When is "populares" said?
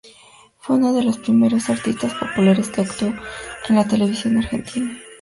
2.15-2.69